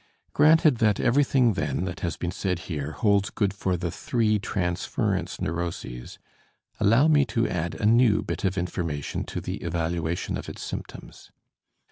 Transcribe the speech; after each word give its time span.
Granted 0.33 0.77
that 0.77 0.99
everything, 0.99 1.53
then, 1.53 1.85
that 1.85 1.99
has 1.99 2.17
been 2.17 2.31
said 2.31 2.57
here, 2.65 2.93
holds 2.93 3.29
good 3.29 3.53
for 3.53 3.77
the 3.77 3.91
three 3.91 4.39
transference 4.39 5.39
neuroses, 5.39 6.17
allow 6.79 7.07
me 7.07 7.23
to 7.25 7.47
add 7.47 7.75
a 7.75 7.85
new 7.85 8.23
bit 8.23 8.43
of 8.43 8.57
information 8.57 9.23
to 9.25 9.39
the 9.39 9.57
evaluation 9.57 10.37
of 10.37 10.49
its 10.49 10.63
symptoms. 10.63 11.29